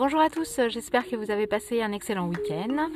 bonjour 0.00 0.20
à 0.20 0.30
tous, 0.30 0.58
j'espère 0.68 1.06
que 1.06 1.14
vous 1.14 1.30
avez 1.30 1.46
passé 1.46 1.82
un 1.82 1.92
excellent 1.92 2.26
week-end. 2.26 2.88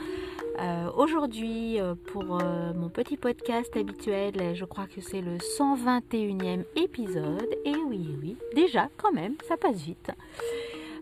Euh, 0.59 0.91
aujourd'hui, 0.97 1.79
euh, 1.79 1.95
pour 1.95 2.41
euh, 2.41 2.73
mon 2.73 2.89
petit 2.89 3.19
podcast 3.19 3.77
habituel, 3.77 4.55
je 4.55 4.65
crois 4.65 4.87
que 4.87 5.03
c'est 5.03 5.21
le 5.21 5.37
121e 5.37 6.65
épisode. 6.77 7.47
Et 7.67 7.77
oui, 7.77 8.09
oui, 8.23 8.39
déjà, 8.55 8.89
quand 8.97 9.13
même, 9.13 9.35
ça 9.47 9.59
passe 9.59 9.83
vite. 9.83 10.13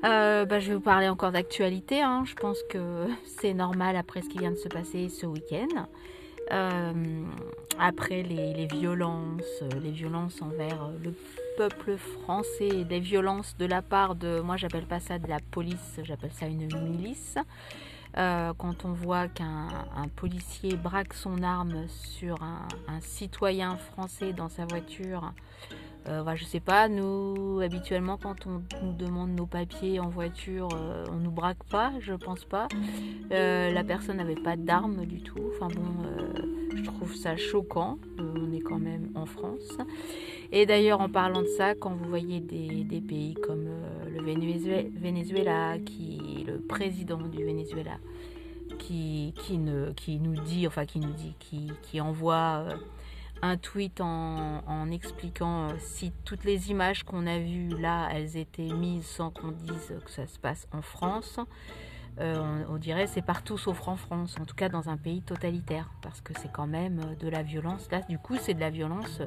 Bah, 0.03 0.59
je 0.59 0.71
vais 0.71 0.75
vous 0.75 0.81
parler 0.81 1.09
encore 1.09 1.31
d'actualité. 1.31 2.03
Hein. 2.03 2.25
Je 2.27 2.35
pense 2.35 2.59
que 2.69 3.07
c'est 3.25 3.55
normal 3.55 3.95
après 3.95 4.23
ce 4.23 4.29
qui 4.29 4.39
vient 4.39 4.51
de 4.51 4.57
se 4.57 4.69
passer 4.69 5.09
ce 5.09 5.27
week-end. 5.27 5.87
Après 7.79 8.23
les, 8.23 8.67
violences, 8.67 9.63
les 9.83 9.91
violences 9.91 10.43
envers 10.43 10.91
le 11.03 11.15
peuple 11.57 11.97
français, 11.97 12.85
les 12.89 13.01
violences 13.01 13.57
de 13.59 13.67
la 13.67 13.83
part 13.83 14.15
de, 14.15 14.41
moi 14.41 14.57
j'appelle 14.57 14.87
pas 14.87 15.01
ça 15.01 15.19
de 15.19 15.29
la 15.29 15.39
police, 15.51 16.01
j'appelle 16.03 16.33
ça 16.33 16.47
une 16.47 16.67
milice. 16.67 17.39
Euh, 18.19 18.53
quand 18.59 18.85
on 18.85 18.93
voit 18.93 19.29
qu'un 19.29 19.69
policier 20.17 20.77
braque 20.77 21.15
son 21.15 21.43
arme 21.43 21.87
sur 21.89 22.43
un, 22.43 23.01
citoyen 23.01 23.77
français 23.77 24.33
dans 24.33 24.49
sa 24.49 24.67
voiture, 24.67 25.33
euh, 26.09 26.23
bah, 26.23 26.35
je 26.35 26.45
sais 26.45 26.61
pas, 26.61 26.89
nous 26.89 27.61
habituellement 27.63 28.19
quand 28.19 28.47
on 28.47 28.63
nous 28.83 28.93
demande 28.93 29.31
nos 29.31 29.47
papiers 29.47 29.99
en 29.99 30.11
voiture, 30.11 30.69
euh, 30.75 31.07
on 31.11 31.17
nous 31.17 31.31
braque 31.31 31.65
pas, 31.71 31.93
je 32.01 32.13
pense 32.13 32.45
pas. 32.45 32.69
la 33.31 33.85
personne 33.85 34.19
n'avait 34.19 34.35
pas 34.35 34.57
d'arme 34.57 35.07
du 35.07 35.23
tout. 35.23 35.41
Enfin 35.55 35.69
bon, 35.69 36.05
je 36.75 36.83
trouve 36.83 37.15
ça 37.15 37.37
choquant. 37.37 37.99
on 38.19 38.53
est 38.53 38.61
quand 38.61 38.79
même 38.79 39.11
en 39.15 39.27
France. 39.27 39.79
Et 40.51 40.67
d'ailleurs, 40.67 41.01
en 41.01 41.09
parlant 41.09 41.43
de 41.43 41.47
ça, 41.47 41.75
quand 41.75 41.95
vous 41.95 42.09
voyez 42.09 42.41
des, 42.41 43.01
pays 43.01 43.35
comme 43.35 43.67
euh, 43.69 44.11
le 44.11 44.23
Venezuela, 44.23 45.77
le 45.77 46.59
président 46.59 47.19
du 47.19 47.45
Venezuela, 47.45 47.99
qui, 48.79 49.33
qui, 49.37 49.59
ne, 49.59 49.93
qui 49.93 50.19
nous 50.19 50.41
dit, 50.43 50.67
enfin 50.67 50.87
qui 50.87 50.99
nous 50.99 51.13
dit, 51.13 51.35
qui, 51.39 51.71
qui 51.83 52.01
envoie 52.01 52.65
euh, 52.69 52.77
un 53.43 53.57
tweet 53.57 54.01
en, 54.01 54.91
expliquant 54.91 55.71
euh, 55.71 55.75
si 55.79 56.13
toutes 56.25 56.45
les 56.45 56.71
images 56.71 57.03
qu'on 57.03 57.27
a 57.27 57.39
vues 57.39 57.69
là, 57.81 58.09
elles 58.13 58.37
étaient 58.37 58.73
mises 58.73 59.07
sans 59.07 59.31
qu'on 59.31 59.53
dise 59.53 59.95
que 60.05 60.11
ça 60.11 60.27
se 60.27 60.39
passe 60.39 60.67
en 60.73 60.83
France. 60.83 61.41
On, 62.19 62.65
on, 62.69 62.77
dirait 62.77 63.07
c'est 63.07 63.23
partout 63.23 63.59
sauf 63.59 63.89
en 63.89 63.97
France, 63.97 64.37
en 64.41 64.45
tout 64.45 64.55
cas 64.55 64.69
dans 64.69 64.89
un 64.89 64.97
pays 64.97 65.23
totalitaire, 65.23 65.91
parce 66.03 66.21
que 66.21 66.33
c'est 66.39 66.53
quand 66.53 66.67
même 66.67 67.01
de 67.19 67.29
la 67.29 67.43
violence. 67.43 67.89
Là, 67.91 68.01
du 68.09 68.19
coup, 68.19 68.37
c'est 68.41 68.55
de 68.55 68.61
la 68.61 68.71
violence 68.71 69.23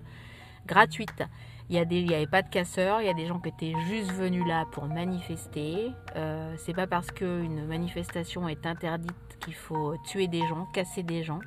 gratuite. 0.65 1.23
Il 1.69 1.81
n'y 1.87 2.13
avait 2.13 2.27
pas 2.27 2.43
de 2.43 2.49
casseurs, 2.49 3.01
il 3.01 3.07
y 3.07 3.09
a 3.09 3.13
des 3.13 3.25
gens 3.25 3.39
qui 3.39 3.49
étaient 3.49 3.73
juste 3.87 4.11
venus 4.11 4.45
là 4.45 4.65
pour 4.71 4.85
manifester. 4.85 5.91
Euh, 6.15 6.53
c'est 6.57 6.75
pas 6.75 6.85
parce 6.85 7.07
qu'une 7.07 7.65
manifestation 7.65 8.47
est 8.47 8.67
interdite 8.67 9.15
qu'il 9.39 9.55
faut 9.55 9.95
tuer 10.05 10.27
des 10.27 10.45
gens, 10.47 10.67
casser 10.73 11.01
des 11.01 11.23
gens, 11.23 11.39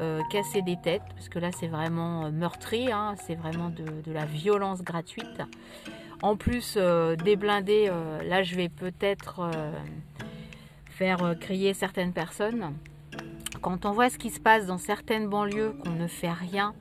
euh, 0.00 0.22
casser 0.30 0.62
des 0.62 0.78
têtes, 0.80 1.02
parce 1.14 1.28
que 1.28 1.38
là 1.38 1.50
c'est 1.52 1.66
vraiment 1.66 2.30
meurtrier, 2.30 2.90
hein. 2.90 3.14
c'est 3.26 3.34
vraiment 3.34 3.68
de, 3.68 4.10
la 4.10 4.24
violence 4.24 4.82
gratuite. 4.82 5.42
En 6.22 6.36
plus, 6.36 6.76
euh, 6.78 7.14
des 7.16 7.36
blindés, 7.36 7.90
là 8.24 8.42
je 8.42 8.56
vais 8.56 8.70
peut-être 8.70 9.50
faire 10.96 11.36
crier 11.40 11.74
certaines 11.74 12.12
personnes. 12.12 12.74
Quand 13.60 13.86
on 13.86 13.92
voit 13.92 14.10
ce 14.10 14.18
qui 14.18 14.30
se 14.30 14.40
passe 14.40 14.66
dans 14.66 14.78
certaines 14.78 15.28
banlieues, 15.28 15.74
qu'on 15.84 15.90
ne 15.90 16.06
fait 16.06 16.32
rien, 16.32 16.74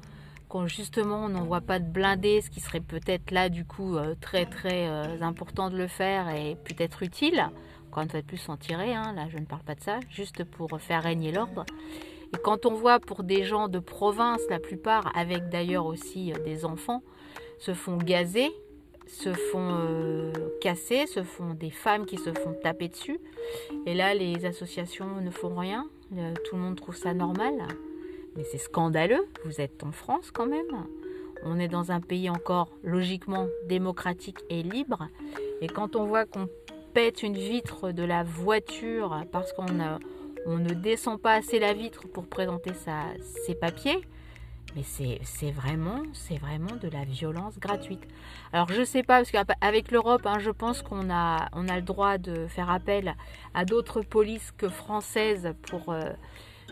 justement 0.65 1.25
on 1.25 1.29
n'envoie 1.29 1.61
pas 1.61 1.79
de 1.79 1.89
blindés, 1.89 2.41
ce 2.41 2.49
qui 2.49 2.59
serait 2.59 2.79
peut-être 2.79 3.31
là 3.31 3.49
du 3.49 3.65
coup 3.65 3.97
euh, 3.97 4.15
très 4.21 4.45
très 4.45 4.87
euh, 4.87 5.21
important 5.21 5.69
de 5.69 5.77
le 5.77 5.87
faire 5.87 6.29
et 6.29 6.55
peut-être 6.55 7.03
utile. 7.03 7.49
Encore 7.89 8.03
une 8.03 8.09
fois 8.09 8.21
de 8.21 8.25
plus 8.25 8.49
en 8.49 8.57
tirer, 8.57 8.93
hein, 8.93 9.13
là 9.15 9.27
je 9.29 9.37
ne 9.37 9.45
parle 9.45 9.63
pas 9.63 9.75
de 9.75 9.81
ça, 9.81 9.99
juste 10.09 10.43
pour 10.43 10.79
faire 10.79 11.03
régner 11.03 11.31
l'ordre. 11.31 11.65
Et 12.33 12.37
quand 12.43 12.65
on 12.65 12.73
voit 12.73 12.99
pour 12.99 13.23
des 13.23 13.43
gens 13.43 13.67
de 13.67 13.79
province, 13.79 14.41
la 14.49 14.59
plupart, 14.59 15.11
avec 15.15 15.49
d'ailleurs 15.49 15.85
aussi 15.85 16.33
euh, 16.33 16.37
des 16.43 16.65
enfants, 16.65 17.03
se 17.59 17.73
font 17.73 17.97
gazer, 17.97 18.51
se 19.07 19.33
font 19.33 20.31
casser, 20.61 21.07
se 21.07 21.23
font 21.23 21.53
des 21.53 21.69
femmes 21.69 22.05
qui 22.05 22.17
se 22.17 22.33
font 22.33 22.53
taper 22.53 22.87
dessus. 22.87 23.19
Et 23.85 23.93
là, 23.93 24.13
les 24.13 24.45
associations 24.45 25.21
ne 25.21 25.29
font 25.29 25.55
rien. 25.55 25.87
tout 26.11 26.55
le 26.55 26.61
monde 26.61 26.75
trouve 26.75 26.95
ça 26.95 27.13
normal. 27.13 27.53
Mais 28.35 28.43
c'est 28.43 28.57
scandaleux, 28.57 29.27
vous 29.45 29.61
êtes 29.61 29.83
en 29.83 29.91
France 29.91 30.31
quand 30.31 30.47
même. 30.47 30.85
On 31.45 31.59
est 31.59 31.67
dans 31.67 31.91
un 31.91 31.99
pays 31.99 32.29
encore 32.29 32.69
logiquement 32.83 33.47
démocratique 33.67 34.39
et 34.49 34.63
libre. 34.63 35.07
Et 35.61 35.67
quand 35.67 35.95
on 35.95 36.05
voit 36.05 36.25
qu'on 36.25 36.47
pète 36.93 37.23
une 37.23 37.35
vitre 37.35 37.91
de 37.91 38.03
la 38.03 38.23
voiture 38.23 39.23
parce 39.31 39.51
qu'on 39.53 39.65
on 40.45 40.57
ne 40.57 40.73
descend 40.73 41.19
pas 41.19 41.33
assez 41.33 41.59
la 41.59 41.73
vitre 41.73 42.07
pour 42.07 42.25
présenter 42.25 42.71
ses 43.45 43.55
papiers, 43.55 44.01
mais 44.75 44.83
c'est 44.83 45.51
vraiment, 45.51 46.01
c'est 46.13 46.37
vraiment 46.37 46.75
de 46.81 46.89
la 46.89 47.03
violence 47.03 47.59
gratuite. 47.59 48.01
Alors 48.51 48.69
je 48.69 48.83
sais 48.83 49.03
pas, 49.03 49.23
parce 49.23 49.31
qu'avec 49.31 49.91
l'Europe, 49.91 50.25
hein, 50.25 50.39
je 50.39 50.51
pense 50.51 50.81
qu'on 50.81 51.09
a, 51.11 51.49
on 51.53 51.67
a 51.67 51.75
le 51.75 51.81
droit 51.81 52.17
de 52.17 52.47
faire 52.47 52.69
appel 52.69 53.15
à 53.53 53.65
d'autres 53.65 54.01
polices 54.01 54.51
que 54.57 54.69
françaises 54.69 55.53
pour 55.63 55.89
euh, 55.89 56.01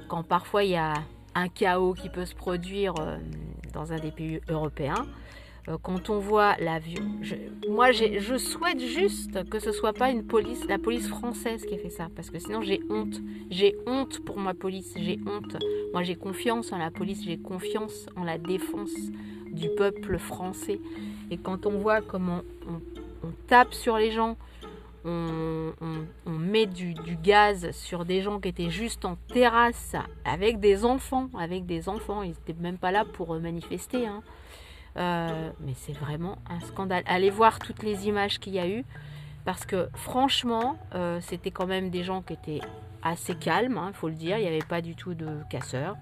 quand 0.07 0.23
parfois 0.23 0.63
il 0.63 0.71
y 0.71 0.77
a 0.77 0.93
un 1.35 1.47
chaos 1.47 1.93
qui 1.93 2.09
peut 2.09 2.25
se 2.25 2.35
produire 2.35 2.93
euh, 2.99 3.17
dans 3.73 3.93
un 3.93 3.99
des 3.99 4.11
pays 4.11 4.41
européens. 4.49 5.05
Euh, 5.67 5.77
quand 5.81 6.09
on 6.09 6.19
voit 6.19 6.55
la 6.59 6.79
violence, 6.79 7.33
moi 7.69 7.91
je 7.91 8.37
souhaite 8.37 8.79
juste 8.79 9.47
que 9.49 9.59
ce 9.59 9.71
soit 9.71 9.93
pas 9.93 10.09
une 10.09 10.25
police, 10.25 10.65
la 10.67 10.79
police 10.79 11.07
française 11.07 11.65
qui 11.65 11.75
ait 11.75 11.77
fait 11.77 11.89
ça, 11.89 12.07
parce 12.15 12.29
que 12.29 12.39
sinon 12.39 12.61
j'ai 12.61 12.81
honte. 12.89 13.21
J'ai 13.49 13.75
honte 13.85 14.23
pour 14.25 14.37
ma 14.37 14.53
police, 14.53 14.93
j'ai 14.97 15.19
honte. 15.27 15.57
Moi 15.93 16.03
j'ai 16.03 16.15
confiance 16.15 16.71
en 16.71 16.77
la 16.77 16.89
police, 16.89 17.23
j'ai 17.23 17.37
confiance 17.37 18.07
en 18.15 18.23
la 18.23 18.37
défense 18.37 18.93
du 19.51 19.69
peuple 19.69 20.17
français. 20.17 20.79
Et 21.29 21.37
quand 21.37 21.65
on 21.65 21.77
voit 21.77 22.01
comment 22.01 22.41
on 22.67 23.31
tape 23.47 23.73
sur 23.73 23.97
les 23.97 24.11
gens, 24.11 24.37
on, 25.05 25.73
met 26.27 26.65
du, 26.65 26.93
gaz 27.23 27.71
sur 27.71 28.05
des 28.05 28.21
gens 28.21 28.39
qui 28.39 28.49
étaient 28.49 28.69
juste 28.69 29.05
en 29.05 29.15
terrasse 29.33 29.95
avec 30.25 30.59
des 30.59 30.85
enfants, 30.85 31.29
avec 31.37 31.65
des 31.65 31.89
enfants, 31.89 32.23
ils 32.23 32.29
n'étaient 32.29 32.59
même 32.59 32.77
pas 32.77 32.91
là 32.91 33.05
pour 33.05 33.33
manifester. 33.39 34.07
Hein. 34.07 34.21
Euh, 34.97 35.51
mais 35.61 35.73
c'est 35.75 35.93
vraiment 35.93 36.37
un 36.49 36.59
scandale. 36.59 37.03
Allez 37.05 37.29
voir 37.29 37.59
toutes 37.59 37.83
les 37.83 38.07
images 38.07 38.39
qu'il 38.39 38.53
y 38.53 38.59
a 38.59 38.67
eu, 38.67 38.83
parce 39.45 39.65
que 39.65 39.89
franchement, 39.93 40.77
euh, 40.95 41.19
c'était 41.21 41.51
quand 41.51 41.67
même 41.67 41.89
des 41.89 42.03
gens 42.03 42.21
qui 42.21 42.33
étaient 42.33 42.61
assez 43.01 43.35
calmes, 43.35 43.73
il 43.73 43.87
hein, 43.87 43.91
faut 43.93 44.09
le 44.09 44.15
dire, 44.15 44.37
il 44.37 44.41
n'y 44.41 44.47
avait 44.47 44.59
pas 44.59 44.81
du 44.81 44.95
tout 44.95 45.13
de 45.13 45.27
casseurs. 45.49 45.95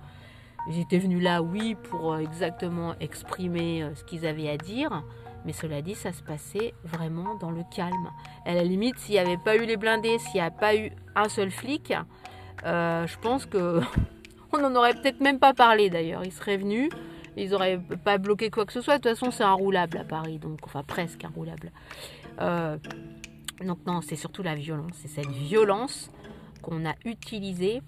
Ils 0.69 0.79
étaient 0.79 0.97
venus 0.97 1.23
là, 1.23 1.41
oui, 1.41 1.75
pour 1.75 2.13
euh, 2.13 2.19
exactement 2.19 2.95
exprimer 2.99 3.87
ce 3.95 4.03
qu'ils 4.03 4.25
avaient 4.25 4.49
à 4.49 4.57
dire. 4.57 5.03
Mais 5.45 5.53
cela 5.53 5.81
dit, 5.81 5.95
ça 5.95 6.11
se 6.11 6.21
passait 6.21 6.73
vraiment 6.83 7.35
dans 7.35 7.51
le 7.51 7.61
calme. 7.73 8.09
À 8.45 8.53
la 8.53 8.63
limite, 8.63 8.97
s'il 8.97 9.13
n'y 9.13 9.19
avait 9.19 9.37
pas 9.37 9.55
eu 9.55 9.65
les 9.65 9.77
blindés, 9.77 10.17
s'il 10.19 10.33
n'y 10.33 10.45
a 10.45 10.51
pas 10.51 10.75
eu 10.75 10.91
un 11.15 11.29
seul 11.29 11.49
flic, 11.49 11.93
je 12.65 13.17
pense 13.21 13.45
que 13.45 13.79
on 14.51 14.57
n'en 14.57 14.75
aurait 14.75 14.93
peut-être 14.95 15.21
même 15.21 15.39
pas 15.39 15.53
parlé 15.53 15.89
d'ailleurs. 15.89 16.25
Ils 16.25 16.33
seraient 16.33 16.57
venus, 16.57 16.89
ils 17.39 17.51
n'auraient 17.51 17.79
pas 18.03 18.17
bloqué 18.17 18.49
quoi 18.49 18.65
que 18.65 18.73
ce 18.73 18.81
soit. 18.81 18.97
De 18.97 19.03
toute 19.03 19.17
façon, 19.17 19.31
c'est 19.31 19.43
un 19.43 19.53
roulable 19.53 19.97
à 19.97 20.03
Paris, 20.03 20.39
donc 20.39 20.59
enfin 20.63 20.83
presque 20.83 21.23
un 21.23 21.29
roulable. 21.29 21.71
Euh, 22.41 22.77
donc 23.65 23.79
non, 23.85 24.01
c'est 24.01 24.15
surtout 24.15 24.43
la 24.43 24.55
violence. 24.55 24.91
C'est 24.93 25.07
cette 25.07 25.31
violence 25.31 26.11
qu'on 26.61 26.85
a 26.85 26.93
utilisée. 27.05 27.81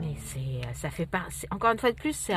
Mais 0.00 0.14
c'est, 0.16 0.74
ça 0.74 0.90
fait 0.90 1.06
pas. 1.06 1.26
Encore 1.50 1.72
une 1.72 1.78
fois 1.78 1.92
de 1.92 1.96
plus, 1.96 2.30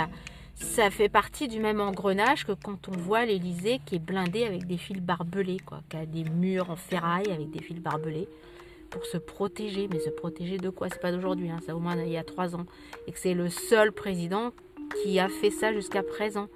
ça 0.56 0.90
fait 0.92 1.10
partie 1.10 1.48
du 1.48 1.60
même 1.60 1.80
engrenage 1.80 2.46
que 2.46 2.52
quand 2.52 2.90
on 2.90 2.92
voit 2.92 3.26
l'Elysée 3.26 3.80
qui 3.86 3.96
est 3.96 4.00
blindé 4.00 4.44
avec 4.44 4.68
des 4.68 4.78
fils 4.78 5.00
barbelés, 5.00 5.60
quoi, 5.66 5.82
qui 5.90 5.98
a 5.98 6.06
des 6.06 6.24
murs 6.26 6.70
en 6.70 6.76
ferraille 6.76 7.32
avec 7.32 7.50
des 7.52 7.62
fils 7.62 7.80
barbelés 7.80 8.28
pour 8.90 9.06
se 9.06 9.18
protéger. 9.18 9.88
Mais 9.88 10.00
se 10.00 10.10
protéger 10.10 10.58
de 10.58 10.70
quoi? 10.70 10.90
C'est 10.90 11.02
pas 11.02 11.12
d'aujourd'hui, 11.12 11.50
hein, 11.50 11.60
ça 11.66 11.76
au 11.76 11.80
moins 11.80 11.96
il 11.96 12.12
y 12.12 12.18
a 12.18 12.24
trois 12.24 12.56
ans. 12.56 12.66
Et 13.08 13.12
que 13.12 13.20
c'est 13.20 13.34
le 13.34 13.50
seul 13.50 13.92
président 13.92 14.52
qui 15.02 15.20
a 15.20 15.30
fait 15.30 15.52
ça 15.52 15.74
jusqu'à 15.74 16.04
présent. 16.04 16.48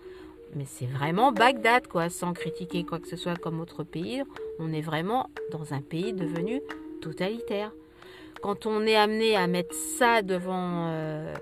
Mais 0.55 0.65
c'est 0.65 0.85
vraiment 0.85 1.31
Bagdad, 1.31 1.87
quoi, 1.87 2.09
sans 2.09 2.33
critiquer 2.33 2.83
quoi 2.83 2.99
que 2.99 3.07
ce 3.07 3.15
soit 3.15 3.35
comme 3.35 3.59
autre 3.59 3.83
pays. 3.83 4.23
On 4.59 4.71
est 4.71 4.81
vraiment 4.81 5.29
dans 5.51 5.73
un 5.73 5.81
pays 5.81 6.13
devenu 6.13 6.61
totalitaire. 7.01 7.71
Quand 8.41 8.65
on 8.65 8.83
est 8.83 8.95
amené 8.95 9.35
à 9.35 9.47
mettre 9.47 9.75
ça 9.75 10.21
devant. 10.21 10.87
Euh, 10.89 11.33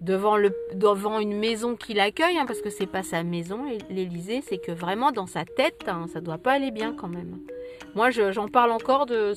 devant, 0.00 1.18
une 1.18 1.36
maison 1.36 1.76
qui 1.76 1.94
l'accueille, 1.94 2.38
hein, 2.38 2.46
parce 2.46 2.60
que 2.60 2.70
c'est 2.70 2.86
pas 2.86 3.02
sa 3.02 3.22
maison, 3.24 3.64
l'Élysée, 3.90 4.42
c'est 4.46 4.58
que 4.58 4.72
vraiment 4.72 5.10
dans 5.10 5.26
sa 5.26 5.44
tête, 5.44 5.86
hein, 5.88 6.06
ça 6.12 6.20
doit 6.20 6.38
pas 6.38 6.52
aller 6.52 6.70
bien 6.70 6.94
quand 6.94 7.08
même. 7.08 7.38
Moi, 7.94 8.10
j'en 8.10 8.48
parle 8.48 8.70
encore 8.70 9.06
de, 9.06 9.34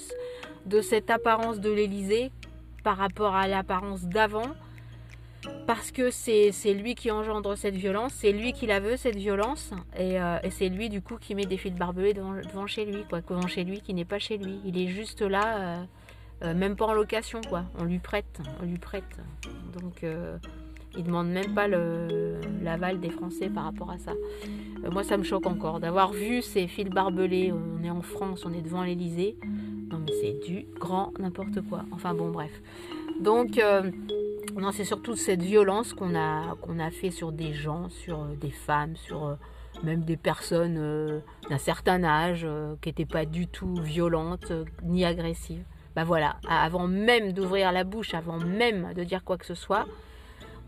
de 0.66 0.82
cette 0.82 1.10
apparence 1.10 1.60
de 1.60 1.72
l'Élysée 1.72 2.32
par 2.84 2.98
rapport 2.98 3.36
à 3.36 3.48
l'apparence 3.48 4.04
d'avant, 4.04 4.50
parce 5.66 5.92
que 5.92 6.12
c'est 6.12 6.52
lui 6.74 6.96
qui 6.96 7.12
engendre 7.12 7.58
cette 7.58 7.76
violence, 7.76 8.14
c'est 8.14 8.32
lui 8.32 8.54
qui 8.54 8.68
la 8.68 8.80
veut, 8.80 8.98
cette 8.98 9.16
violence, 9.16 9.72
euh, 10.00 10.40
et, 10.44 10.50
c'est 10.52 10.70
lui 10.70 10.90
du 10.90 11.02
coup 11.02 11.18
qui 11.20 11.36
met 11.36 11.46
des 11.46 11.58
fils 11.58 11.74
barbelés 11.74 12.14
devant, 12.14 12.68
chez 12.68 12.86
lui, 12.86 13.04
quoi, 13.10 13.22
devant 13.22 13.48
chez 13.48 13.64
lui 13.64 13.82
qui 13.82 13.94
n'est 13.94 14.06
pas 14.06 14.20
chez 14.20 14.38
lui. 14.38 14.60
Il 14.66 14.78
est 14.78 14.88
juste 14.88 15.22
là. 15.22 15.80
Euh, 16.44 16.56
même 16.56 16.76
pas 16.76 16.88
en 16.88 16.94
location, 16.94 17.40
quoi. 17.48 17.66
On 17.78 17.84
lui 17.84 18.00
prête, 18.00 18.42
on 18.62 18.66
lui 18.66 18.80
prête. 18.80 19.04
Donc, 19.80 20.04
il 20.98 21.04
demande 21.04 21.30
même 21.30 21.54
pas 21.54 21.68
l'aval 21.68 23.00
des 23.00 23.12
Français 23.12 23.48
par 23.48 23.66
rapport 23.66 23.92
à 23.92 24.00
ça. 24.00 24.14
moi, 24.92 25.04
ça 25.04 25.18
me 25.18 25.24
choque 25.24 25.46
encore 25.46 25.80
d'avoir 25.80 26.14
vu 26.14 26.42
ces 26.42 26.68
fils 26.68 26.90
barbelés. 26.90 27.54
On 27.54 27.84
est 27.84 27.92
en 27.92 28.02
France, 28.02 28.44
on 28.44 28.54
est 28.54 28.62
devant 28.62 28.82
l'Elysée. 28.82 29.38
Non, 29.92 30.00
mais 30.00 30.14
c'est 30.20 30.40
du 30.48 30.66
grand 30.80 31.14
n'importe 31.20 31.62
quoi. 31.70 31.86
Enfin, 31.92 32.16
bon, 32.16 32.32
bref. 32.32 32.52
Donc, 33.20 33.62
non, 34.60 34.72
c'est 34.72 34.86
surtout 34.86 35.16
cette 35.16 35.42
violence 35.42 35.94
qu'on 35.94 36.16
a, 36.16 36.56
qu'on 36.62 36.80
a 36.80 36.92
fait 36.92 37.12
sur 37.12 37.32
des 37.32 37.54
gens, 37.54 37.90
sur 37.90 38.26
des 38.26 38.52
femmes, 38.52 38.96
sur 38.96 39.38
même 39.84 40.04
des 40.04 40.18
personnes 40.18 40.78
euh, 40.78 41.20
d'un 41.50 41.58
certain 41.58 42.04
âge 42.04 42.42
euh, 42.44 42.76
qui 42.82 42.90
n'étaient 42.90 43.06
pas 43.06 43.26
du 43.26 43.48
tout 43.48 43.76
violentes 43.82 44.52
euh, 44.52 44.66
ni 44.84 45.06
agressives. 45.06 45.64
Ben 45.96 46.04
voilà, 46.04 46.38
avant 46.48 46.88
même 46.88 47.34
d'ouvrir 47.34 47.72
la 47.72 47.84
bouche, 47.84 48.14
avant 48.14 48.38
même 48.38 48.94
de 48.94 49.04
dire 49.04 49.26
quoi 49.26 49.38
que 49.38 49.46
ce 49.46 49.56
soit, 49.56 49.86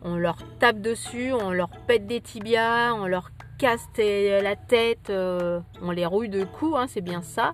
on 0.02 0.18
leur 0.18 0.38
tape 0.60 0.82
dessus, 0.82 1.32
on 1.32 1.52
leur 1.52 1.70
pète 1.88 2.08
des 2.08 2.20
tibias, 2.20 2.94
on 2.94 3.08
leur 3.08 3.30
casse 3.58 3.88
la 3.98 4.58
tête, 4.58 5.10
on 5.10 5.92
les 5.92 6.06
rouille 6.06 6.28
de 6.28 6.44
coups, 6.44 6.76
hein, 6.76 6.88
c'est 6.90 7.00
bien 7.00 7.22
ça. 7.22 7.54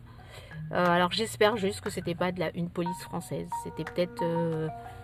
Alors 0.71 1.12
j'espère 1.12 1.57
juste 1.57 1.81
que 1.81 1.89
c'était 1.89 2.16
pas 2.16 2.30
une 2.54 2.69
police 2.69 3.01
française, 3.01 3.48
c'était 3.63 3.83
peut-être, 3.83 4.24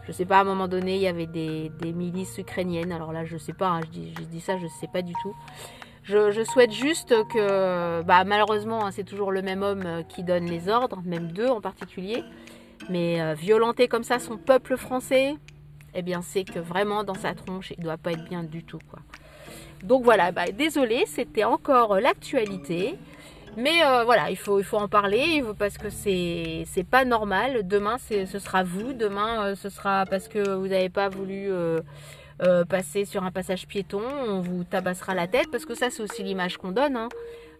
je 0.05 0.11
sais 0.11 0.25
pas, 0.25 0.37
à 0.37 0.41
un 0.41 0.43
moment 0.43 0.67
donné 0.67 0.95
il 0.95 1.01
y 1.01 1.07
avait 1.07 1.25
des, 1.25 1.71
milices 1.93 2.37
ukrainiennes. 2.37 2.91
Alors 2.91 3.11
là 3.11 3.25
je 3.25 3.37
sais 3.37 3.53
pas, 3.53 3.69
hein, 3.69 3.81
je, 3.85 3.99
dis, 3.99 4.13
je 4.15 4.39
ça, 4.39 4.57
je 4.57 4.67
sais 4.67 4.87
pas 4.87 5.01
du 5.01 5.13
tout. 5.23 5.35
Je, 6.07 6.43
souhaite 6.43 6.71
juste 6.71 7.15
que, 7.33 8.03
bah, 8.03 8.23
malheureusement, 8.25 8.85
hein, 8.85 8.91
c'est 8.91 9.03
toujours 9.03 9.31
le 9.31 9.41
même 9.41 9.63
homme 9.63 9.83
euh, 9.85 10.03
qui 10.03 10.23
donne 10.23 10.45
les 10.45 10.69
ordres, 10.69 11.01
même 11.03 11.31
deux 11.31 11.47
en 11.47 11.61
particulier. 11.61 12.23
Mais 12.89 13.19
euh, 13.21 13.33
violenter 13.33 13.87
comme 13.87 14.03
ça 14.03 14.19
son 14.19 14.37
peuple 14.37 14.77
français, 14.77 15.35
eh 15.95 16.01
bien, 16.03 16.21
c'est 16.21 16.43
que 16.43 16.59
vraiment 16.59 17.03
dans 17.03 17.15
sa 17.15 17.33
tronche, 17.33 17.71
il 17.71 17.79
ne 17.79 17.85
doit 17.85 17.97
pas 17.97 18.11
être 18.11 18.23
bien 18.25 18.43
du 18.43 18.63
tout, 18.63 18.79
quoi. 18.91 18.99
Donc 19.83 20.03
voilà, 20.03 20.31
bah, 20.31 20.45
désolé, 20.51 21.05
c'était 21.07 21.43
encore 21.43 21.99
l'actualité. 21.99 22.99
Mais 23.57 23.83
euh, 23.85 24.03
voilà, 24.03 24.29
il 24.29 24.37
faut, 24.37 24.59
il 24.59 24.65
faut 24.65 24.77
en 24.77 24.87
parler 24.87 25.43
parce 25.57 25.77
que 25.77 25.89
c'est, 25.89 26.65
pas 26.89 27.05
normal. 27.05 27.67
Demain, 27.67 27.97
ce 27.97 28.39
sera 28.39 28.63
vous. 28.63 28.93
Demain, 28.93 29.55
ce 29.55 29.69
sera 29.69 30.05
parce 30.05 30.27
que 30.27 30.55
vous 30.55 30.67
n'avez 30.67 30.89
pas 30.89 31.09
voulu 31.09 31.51
euh, 32.43 32.65
passer 32.65 33.05
sur 33.05 33.23
un 33.23 33.31
passage 33.31 33.65
piéton, 33.65 34.01
on 34.27 34.41
vous 34.41 34.65
tabassera 34.65 35.15
la 35.15 35.25
tête, 35.25 35.49
parce 35.51 35.65
que 35.65 35.73
ça 35.73 35.89
c'est 35.89 36.03
aussi 36.03 36.21
l'image 36.21 36.57
qu'on 36.57 36.71
donne, 36.71 36.97
hein. 36.97 37.07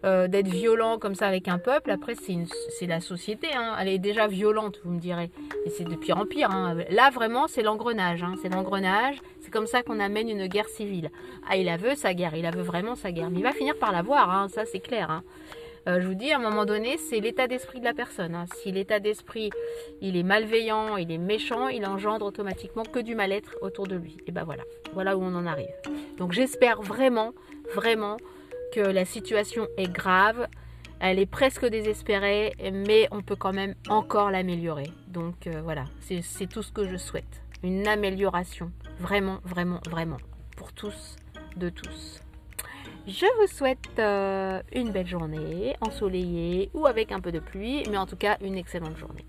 euh, 0.04 0.28
d'être 0.28 0.48
violent 0.48 0.98
comme 0.98 1.14
ça 1.14 1.26
avec 1.26 1.48
un 1.48 1.56
peuple, 1.56 1.90
après 1.90 2.12
c'est 2.14 2.86
la 2.86 3.00
société, 3.00 3.46
hein. 3.54 3.74
elle 3.80 3.88
est 3.88 3.98
déjà 3.98 4.26
violente 4.26 4.82
vous 4.84 4.90
me 4.90 5.00
direz, 5.00 5.30
et 5.64 5.70
c'est 5.70 5.84
de 5.84 5.94
pire 5.94 6.18
en 6.18 6.26
pire. 6.26 6.50
Hein. 6.50 6.76
Là 6.90 7.08
vraiment 7.08 7.46
c'est 7.48 7.62
l'engrenage, 7.62 8.22
c'est 8.42 8.50
l'engrenage, 8.50 9.16
c'est 9.40 9.50
comme 9.50 9.66
ça 9.66 9.82
qu'on 9.82 9.98
amène 9.98 10.28
une 10.28 10.46
guerre 10.46 10.68
civile. 10.68 11.10
Ah 11.48 11.56
il 11.56 11.64
la 11.64 11.78
veut 11.78 11.94
sa 11.94 12.12
guerre, 12.12 12.34
il 12.36 12.42
la 12.42 12.50
veut 12.50 12.60
vraiment 12.60 12.96
sa 12.96 13.12
guerre, 13.12 13.30
mais 13.30 13.38
il 13.38 13.44
va 13.44 13.52
finir 13.52 13.78
par 13.78 13.92
l'avoir, 13.92 14.50
ça 14.50 14.66
c'est 14.66 14.80
clair. 14.80 15.22
Euh, 15.88 16.00
je 16.00 16.06
vous 16.06 16.14
dis, 16.14 16.32
à 16.32 16.36
un 16.36 16.40
moment 16.40 16.64
donné, 16.64 16.98
c'est 16.98 17.20
l'état 17.20 17.46
d'esprit 17.46 17.78
de 17.78 17.84
la 17.84 17.94
personne. 17.94 18.34
Hein. 18.34 18.46
Si 18.56 18.72
l'état 18.72 18.98
d'esprit, 18.98 19.50
il 20.00 20.16
est 20.16 20.24
malveillant, 20.24 20.96
il 20.96 21.12
est 21.12 21.18
méchant, 21.18 21.68
il 21.68 21.86
engendre 21.86 22.26
automatiquement 22.26 22.82
que 22.82 22.98
du 22.98 23.14
mal-être 23.14 23.56
autour 23.62 23.86
de 23.86 23.94
lui. 23.94 24.16
Et 24.26 24.32
ben 24.32 24.42
voilà, 24.42 24.64
voilà 24.94 25.16
où 25.16 25.22
on 25.22 25.34
en 25.34 25.46
arrive. 25.46 25.70
Donc 26.18 26.32
j'espère 26.32 26.82
vraiment, 26.82 27.32
vraiment 27.74 28.16
que 28.72 28.80
la 28.80 29.04
situation 29.04 29.68
est 29.76 29.92
grave. 29.92 30.48
Elle 30.98 31.18
est 31.20 31.26
presque 31.26 31.64
désespérée, 31.66 32.54
mais 32.72 33.06
on 33.12 33.22
peut 33.22 33.36
quand 33.36 33.52
même 33.52 33.74
encore 33.88 34.30
l'améliorer. 34.30 34.90
Donc 35.06 35.46
euh, 35.46 35.60
voilà, 35.62 35.84
c'est 36.00 36.48
tout 36.48 36.62
ce 36.62 36.72
que 36.72 36.88
je 36.88 36.96
souhaite. 36.96 37.42
Une 37.62 37.86
amélioration. 37.86 38.72
Vraiment, 38.98 39.38
vraiment, 39.44 39.80
vraiment. 39.88 40.18
Pour 40.56 40.72
tous, 40.72 41.16
de 41.56 41.68
tous. 41.68 42.20
Je 43.06 43.26
vous 43.40 43.46
souhaite 43.46 43.98
euh, 44.00 44.60
une 44.74 44.90
belle 44.90 45.06
journée, 45.06 45.76
ensoleillée 45.80 46.70
ou 46.74 46.86
avec 46.86 47.12
un 47.12 47.20
peu 47.20 47.30
de 47.30 47.38
pluie, 47.38 47.84
mais 47.88 47.98
en 47.98 48.06
tout 48.06 48.16
cas 48.16 48.36
une 48.42 48.56
excellente 48.56 48.96
journée. 48.96 49.24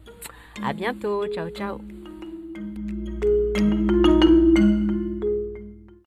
A 0.63 0.73
bientôt, 0.73 1.27
ciao 1.27 1.49
ciao 1.49 1.79